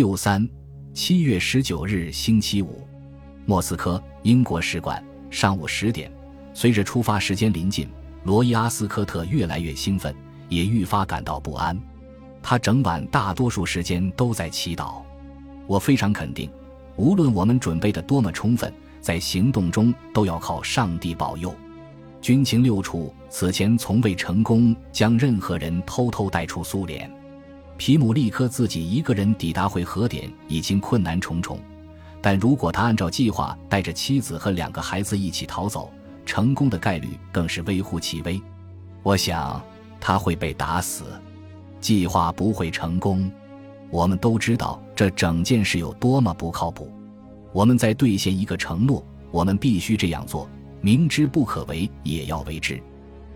[0.00, 0.48] 六三
[0.94, 2.88] 七月十九日星期五，
[3.44, 6.10] 莫斯科英国使馆上午十点。
[6.54, 7.86] 随着出发时间临近，
[8.24, 10.16] 罗伊阿斯科特越来越兴奋，
[10.48, 11.78] 也愈发感到不安。
[12.42, 15.02] 他整晚大多数时间都在祈祷。
[15.66, 16.50] 我非常肯定，
[16.96, 18.72] 无论我们准备的多么充分，
[19.02, 21.54] 在行动中都要靠上帝保佑。
[22.22, 27.19] 军情六处此前从未成功将任何人偷偷带出苏联。
[27.80, 31.58] 皮姆利科自己一个人抵达回合点已经困难重重，
[32.20, 35.90] 但如果他按照计划带着妻子和两个孩子一起逃走，
[36.26, 38.38] 成功的概率更是微乎其微。
[39.02, 39.64] 我想
[39.98, 41.04] 他会被打死，
[41.80, 43.32] 计划不会成功。
[43.88, 46.92] 我们都知道这整件事有多么不靠谱。
[47.50, 50.46] 我们在兑现一个承诺，我们必须这样做，
[50.82, 52.78] 明知不可为也要为之。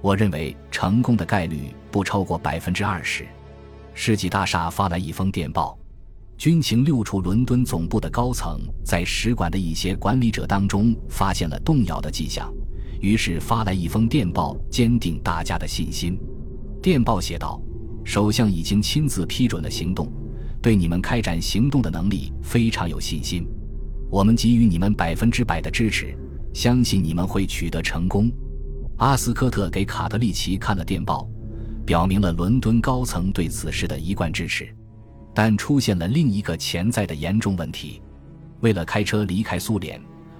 [0.00, 3.26] 我认为成功的概率不超过百分之二十。
[4.00, 5.76] 世纪大厦发来一封电报，
[6.36, 12.48] 军情六处伦敦总部的高层在使馆的一些管理者当中发现了动摇的迹象，
[13.00, 16.16] 于是发来一封电报，坚定大家的信心。
[16.80, 17.60] 电报写道
[18.06, 20.08] ：“首相已经亲自批准了行动，
[20.62, 23.44] 对你们开展行动的能力非常有信心。
[24.12, 26.16] 我们给予你们百分之百的支持，
[26.54, 28.30] 相信你们会取得成功。”
[28.98, 31.28] 阿斯科特给卡德利奇看了电报。
[31.88, 34.68] 表明了伦敦高层对此事的一贯支持，
[35.32, 38.02] 但出现了另一个潜在的严重问题：
[38.60, 39.98] 为了开车离开苏联，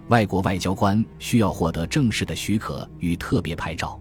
[0.08, 3.98] 外国外交官需要获得正式的许可与特别牌照。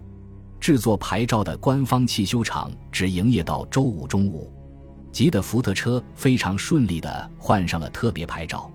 [0.60, 4.52] 制作牌照的官方汽修厂只营业到周五中午。
[5.10, 8.70] 吉的福特车非常顺利地换上了特别牌照，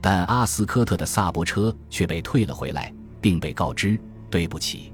[0.00, 4.90] 但阿斯科特的萨博车却被退了回来，并被告知：“对不起，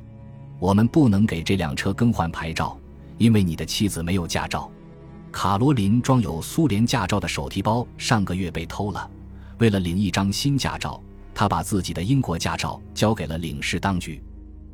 [0.59, 2.77] 我们不能给这辆车更换牌照。”
[3.23, 4.69] 因为你的妻子没有驾照，
[5.31, 9.09] 卡罗琳装有苏联驾照的手提包上个月被偷了。
[9.61, 11.01] 为了领一张新驾照，
[11.33, 14.21] 他把自己的英国驾照交给了领事当局。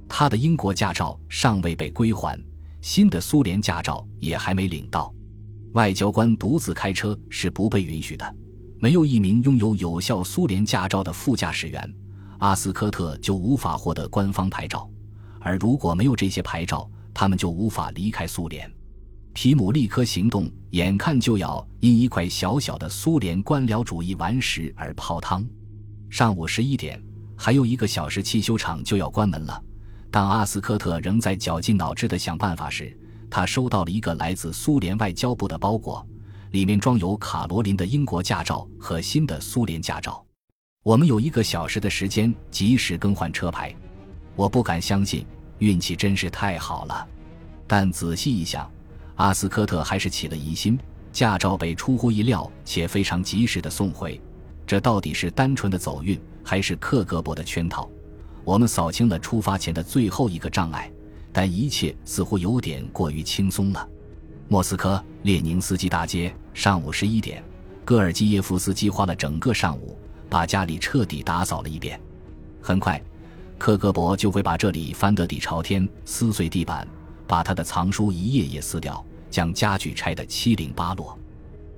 [0.09, 2.43] 他的英国驾照尚未被归还，
[2.81, 5.13] 新的苏联驾照也还没领到。
[5.75, 8.35] 外交官独自开车是不被允许的，
[8.79, 11.95] 没有一名拥有有效苏联驾照的副驾驶员，
[12.39, 14.89] 阿斯科特就无法获得官方牌照。
[15.39, 18.73] 而如果没有这些牌照，他们就无法离开苏联。
[19.33, 25.45] 皮姆利科行动眼看就要因一块小小的苏联官僚主义顽石而泡汤。
[26.09, 27.03] 上午十一点，
[27.37, 29.61] 还有一个小时，汽修厂就要关门了。
[30.13, 32.97] 当阿斯科特仍在绞尽脑汁地想办法时，
[33.29, 36.07] 他收到了一个来自苏联外交部的包裹，
[36.53, 40.25] 里面装有卡罗琳的英国驾照和新的苏联驾照。
[40.85, 43.75] 我们有一个小时的时间及时更换车牌。
[44.37, 45.27] 我不敢相信。
[45.59, 47.07] 运气真是太好了，
[47.67, 48.71] 但仔细一想，
[49.17, 50.79] 阿斯科特还是起了疑心：
[51.13, 54.21] 驾照被出乎意料且非常及时的送回，
[54.67, 57.89] 这到底是单纯的走运，还是克格勃的圈套？
[58.45, 60.91] 我们扫清了出发前的最后一个障碍，
[61.33, 63.89] 但一切似乎有点过于轻松了。
[64.49, 67.43] 莫斯科列宁斯基大街，上午十一点，
[67.85, 69.99] 戈尔基耶夫斯基花了整个上午
[70.31, 72.01] 把家里彻底打扫了一遍，
[72.63, 73.03] 很快。
[73.59, 76.87] 克格勃就会把这里翻得底朝天，撕碎地板，
[77.27, 81.19] 把他的藏书一页页撕掉，将家具拆得七零八落。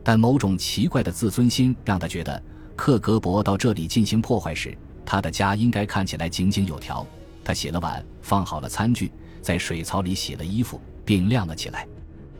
[0.05, 2.41] 但某种奇怪的自尊心让他觉得，
[2.77, 7.05] 克格勃到这里进行破坏时，他的家应该看起来井井有条。
[7.43, 11.89] 他洗了碗，放好了餐具，在水槽里洗了衣服，并晾了起来。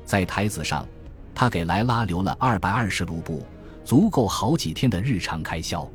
[0.05, 0.87] 在台子上，
[1.35, 3.43] 他给莱拉留了二百二十卢布，
[3.85, 5.89] 足够好几天的日常开销。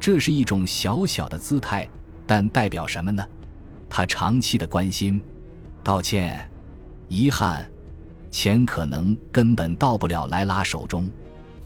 [0.00, 1.88] 这是一种小小的姿态。
[2.28, 3.26] 但代表什么呢？
[3.88, 5.18] 他长期的关心、
[5.82, 6.46] 道歉、
[7.08, 7.66] 遗憾，
[8.30, 11.10] 钱可能根本到不了莱拉手中。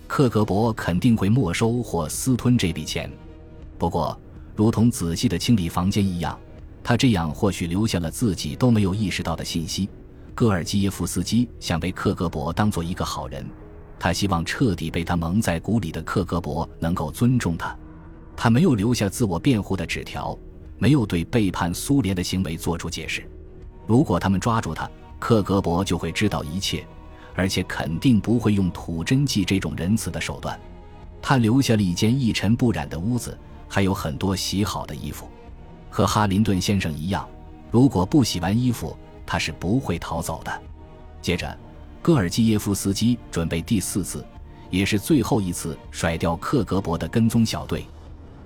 [0.06, 3.10] 克格勃肯定会没收或私吞这笔钱。
[3.76, 4.16] 不过，
[4.54, 6.38] 如同仔细的清理房间一样，
[6.84, 9.90] 他这样或许留下了自己都没有意识到的信息。
[10.32, 13.44] 戈尔基耶夫斯基想被克格勃当做一个好人，
[13.98, 17.76] 他希望彻底被他蒙在鼓里的克格勃能够尊重他。
[18.36, 20.38] 他没有留下自我辩护的纸条。
[20.82, 23.24] 没有对背叛苏联的行为做出解释。
[23.86, 24.90] 如果他们抓住他，
[25.20, 26.84] 克格勃就会知道一切，
[27.36, 30.58] 而且肯定不会用土真剂这种仁慈的手段。
[31.22, 33.38] 他留下了一间一尘不染的屋子，
[33.68, 35.28] 还有很多洗好的衣服。
[35.88, 37.28] 和哈林顿先生一样，
[37.70, 40.62] 如果不洗完衣服，他是不会逃走的。
[41.20, 41.56] 接着，
[42.02, 44.26] 戈尔基耶夫斯基准备第四次，
[44.68, 47.86] 也是最后一次甩掉克格勃的跟踪小队。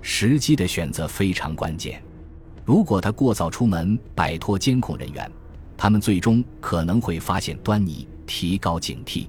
[0.03, 1.99] 时机的选择非常关键。
[2.67, 5.31] 如果他过早出门，摆脱监控人员，
[5.77, 9.25] 他们最终可能会发现端倪，提高警惕；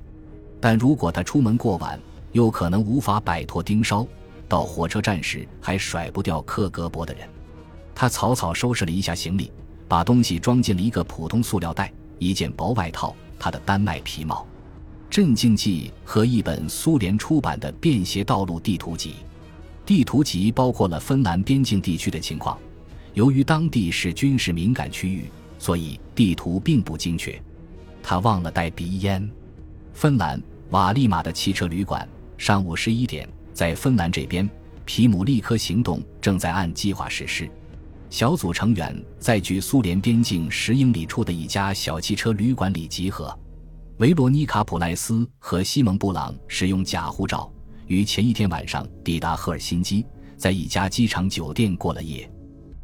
[0.59, 1.97] 但如果他出门过晚，
[2.33, 4.05] 又可能无法摆脱盯梢，
[4.49, 7.29] 到火车站时还甩不掉克格勃的人。
[7.95, 9.53] 他草草收拾了一下行李，
[9.87, 14.45] 把东西装进了一个普通塑料袋，一件薄外套，他的丹麦皮帽。
[15.09, 19.15] 镇静剂和一本苏联出版的便携道路地图集，
[19.87, 22.59] 地图集包括了芬兰边境地区的情况。
[23.19, 25.25] 由于当地是军事敏感区域，
[25.59, 27.37] 所以地图并不精确。
[28.01, 29.29] 他忘了带鼻烟。
[29.93, 34.49] 芬兰瓦利马的汽车旅馆，上午十一点，在芬兰这边，
[34.85, 37.51] 皮姆利科行动正在按计划实施。
[38.09, 43.37] 小组成员在距苏联边境十英里处的一家小汽车旅馆里集合。
[43.97, 47.53] 维罗妮卡·普莱斯和西蒙·布朗使用假护照，
[47.89, 50.07] 于前一天晚上抵达赫尔辛基，
[50.37, 52.31] 在一家机场酒店过了夜。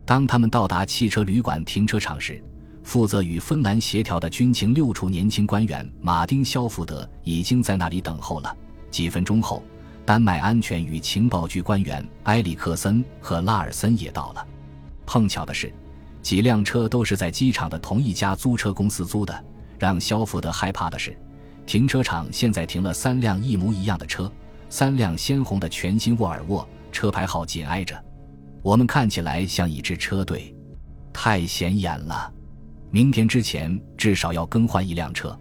[0.07, 2.43] 当他们到达汽车旅馆停车场时，
[2.83, 8.55] 负责与芬兰协调的军情六处年轻官员马丁·肖福德已经在那里等候了。
[8.91, 9.63] 几分钟后，
[10.05, 14.47] 丹麦安全与情报局官员埃里克森和拉尔森也到了。
[15.07, 15.73] 碰巧的是，
[16.21, 19.45] 几辆车都是在机场的同一家租车公司租的。
[19.79, 21.19] 让肖福德害怕的是，
[21.67, 24.31] 停车场现在停了三辆一模一样的车，
[24.69, 27.99] 三辆鲜红的全新沃尔沃，车牌号紧挨着。
[28.65, 30.57] 我们看起来像一支车队，
[31.13, 32.33] 太显眼了。
[32.91, 35.39] 明天之前至少要更换一辆车。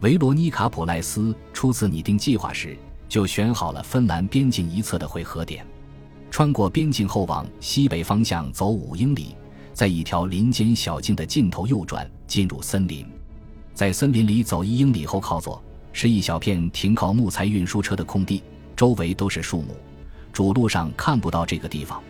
[0.00, 2.74] 维罗妮卡·普赖斯初次拟定计划时，
[3.06, 5.62] 就选好了芬兰边境一侧的汇合点，
[6.30, 9.36] 穿过边境后往西北方向走五英里，
[9.74, 13.06] 在一条林间小径的尽头右转，进入森林。
[13.74, 15.62] 在森林里走一英里后，靠左
[15.92, 18.42] 是一小片停靠木材运输车的空地，
[18.74, 19.76] 周围都是树木，
[20.32, 22.02] 主路上看不到这个地方。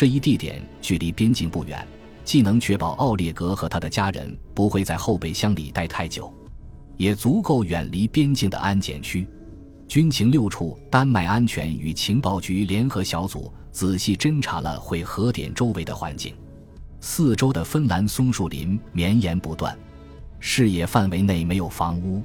[0.00, 1.86] 这一地点距离边境不远，
[2.24, 6.32] 既能确保奥列格和他的家人不会在后备箱里待太久，
[6.96, 9.28] 也足够远离边境的安检区。
[9.86, 16.34] 军情六处丹麦安全与情报局联合小组仔细侦查了会合点周围的环境，
[17.02, 19.78] 四周的芬兰松树林绵延不断。
[20.38, 22.22] 视野范围内没有房屋，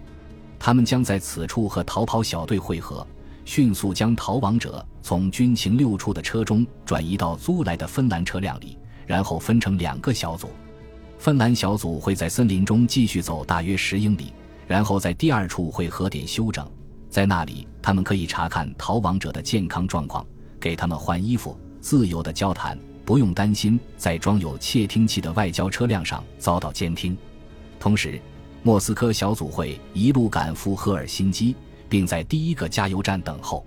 [0.58, 3.06] 他们将在此处和逃跑小队会合，
[3.44, 8.76] 迅速将逃亡者从军情六处的车中转移到租来的芬兰车辆里，
[9.06, 10.50] 然后分成两个小组。
[11.20, 14.34] 芬兰小组会在森林中继续走大约十英里，
[14.66, 16.68] 然后在第二处会合点休整，
[17.08, 20.26] 在那里他们可以查看逃亡者的健康状况，
[20.60, 22.76] 给他们换衣服，自由的交谈，
[23.06, 27.16] 不用担心在装有窃听器的外交车辆上遭到监听。
[27.80, 28.20] 同时，
[28.64, 31.56] 莫斯科小组会一路赶赴赫尔辛基，
[31.88, 33.64] 并在第一个加油站等候。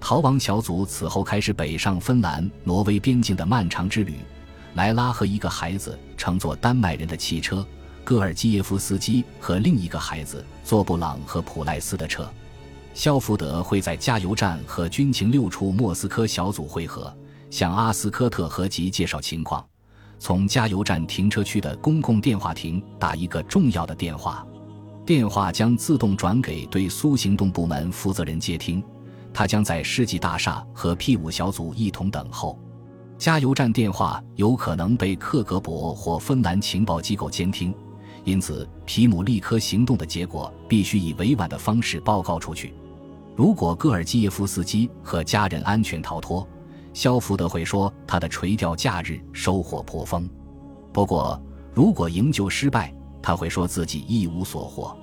[0.00, 4.14] 逃亡小组此后开始北上芬兰、挪威边境的漫长之旅。
[4.74, 7.64] 莱拉和一个孩子乘坐丹麦人的汽车，
[8.02, 12.28] 戈尔基耶夫斯基和另一个孩子坐布朗和普赖斯的车。
[12.94, 17.14] 肖福德会在加油站和军情六处莫斯科小组会合，
[17.50, 19.64] 向阿斯科特合集介绍情况。
[20.18, 24.46] 从加油站停车区的公共电话亭打一个重要的电话，
[25.06, 28.82] 电话将自动转给对苏行动部门负责人接听。
[29.32, 32.58] 他将在世纪大厦和 P 五小组一同等候。
[33.18, 37.74] 加油站电话有可能被克格勃或芬兰情报机构监听，
[38.24, 42.74] 因此皮姆立刻行动的结果必须以委婉的方式报告出去。
[43.36, 46.46] 如果戈尔基耶夫斯基和家人安全逃脱。
[46.92, 50.28] 肖福德会说，他的垂钓假日收获颇丰。
[50.92, 51.40] 不过，
[51.72, 54.96] 如果营救失败，他会说自己一无所获。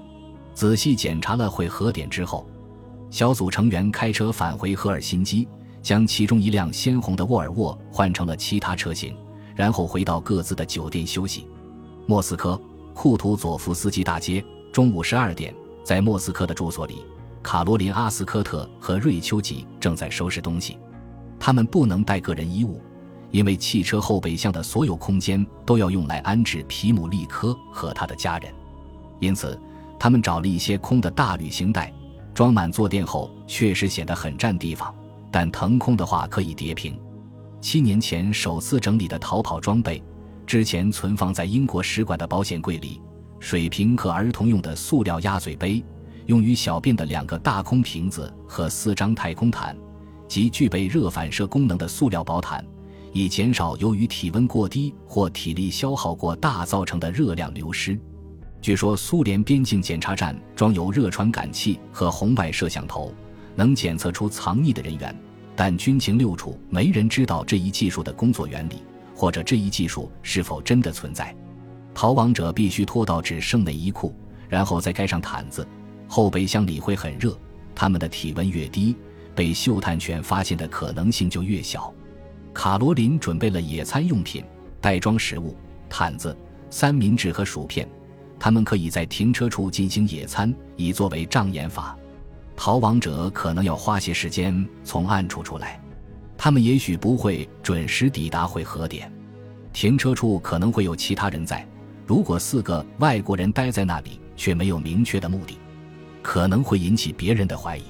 [0.53, 2.45] 仔细检查了会合点之后，
[3.09, 5.47] 小组成员开车返回赫尔辛基，
[5.81, 9.15] 将其中一辆鲜红的沃尔沃换成了其他车型，
[9.55, 11.47] 然后回到各自的酒店休息。
[12.05, 12.59] 莫斯科
[12.93, 17.05] 库图佐夫斯基大街，中午十二点，在莫斯科的住所里，
[17.41, 20.77] 卡罗琳·阿斯科特和瑞秋吉正在收拾东西。
[21.39, 22.81] 他们不能带个人衣物，
[23.31, 28.51] 因为汽车后备箱的所有空间都要用来安置皮姆利科和他的家人。
[29.19, 29.59] 因此，
[29.99, 31.93] 他们找了一些空的大旅行袋，
[32.37, 34.93] 装满坐垫后确实显得很占地方，
[35.31, 36.95] 但腾空的话可以叠平。
[37.59, 40.03] 七年前首次整理的逃跑装备，
[40.45, 43.01] 之前存放在英国使馆的保险柜里。
[43.39, 45.83] 水瓶和儿童用的塑料鸭嘴杯，
[46.27, 49.75] 用于小便的两个大空瓶子和四张太空毯。
[50.27, 52.63] 及具备热反射功能的塑料薄毯，
[53.13, 57.99] 以减少由于体温过低或体力消耗过大造成的热量流失。
[58.61, 63.13] 据说苏联边境检查站装有热传感器和红外摄像头，
[63.55, 65.15] 能检测出藏匿的人员，
[65.55, 68.83] 但军情六处没人知道这一技术的工作原理，
[69.15, 71.33] 或者这一技术是否真的存在。
[71.93, 74.13] 逃亡者必须脱到只剩内衣裤，
[74.49, 75.65] 然后再盖上毯子。
[76.07, 77.37] 后备箱里会很热，
[77.73, 78.95] 他们的体温越低。
[79.35, 81.93] 被嗅探犬发现的可能性就越小。
[82.53, 84.43] 卡罗琳准备了野餐用品、
[84.81, 85.55] 袋装食物、
[85.87, 86.35] 毯子、
[86.71, 87.87] 三明治和薯片，
[88.39, 91.97] 他们可以在停车处进行野餐，以作为障眼法。
[92.55, 95.79] 逃亡者可能要花些时间从暗处出来，
[96.37, 99.11] 他们也许不会准时抵达会合点。
[99.73, 101.67] 停车处可能会有其他人在。
[102.05, 105.57] 如果四个外国人待在那里却没有明确的目的，
[106.23, 107.83] 可能会引起别人的怀疑。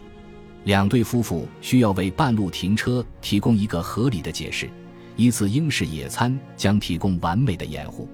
[0.63, 4.69] 两对夫妇需要为半路停车提供一个合理的解释。
[5.15, 8.09] 一次英式野餐将提供完美的掩护。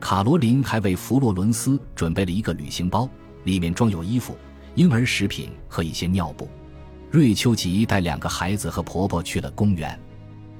[0.00, 3.08] 卡罗琳还为弗洛伦斯准备了一个旅行包，
[3.44, 4.36] 里面装有衣服。
[4.74, 6.48] 婴儿食品和一些尿布。
[7.10, 9.98] 瑞秋吉带两个孩子和婆婆去了公园，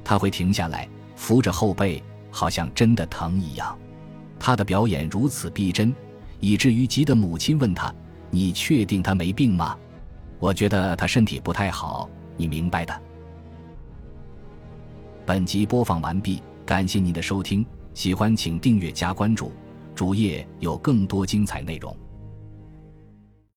[0.02, 3.78] 他会停下来扶着后背，好像真的疼一样。
[4.40, 5.94] 他的表演如此逼真，
[6.40, 7.94] 以至于吉的母亲问他
[8.30, 9.76] ：“你确定他没病吗
[10.40, 13.02] ？”“我觉得他身体不太好，你明白的。”
[15.24, 17.64] 本集播放完毕，感谢您的收听，
[17.98, 19.50] 喜欢请订阅加关注，
[19.92, 21.92] 主页有更多精彩内容。